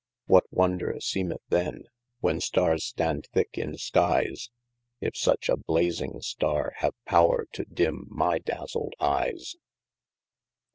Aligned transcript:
What 0.25 0.45
wonder 0.51 0.99
seemeth 0.99 1.43
then? 1.49 1.83
when 2.21 2.41
star 2.41 2.71
res 2.71 2.85
stand 2.85 3.27
thicke 3.35 3.55
in 3.59 3.77
skies, 3.77 4.49
If 4.99 5.15
such 5.15 5.47
a 5.47 5.55
biasing 5.57 6.23
starre 6.23 6.73
have 6.77 6.95
power 7.05 7.45
to 7.53 7.65
dim 7.65 8.07
my 8.09 8.39
dazled 8.39 8.93
eyes 8.99 9.57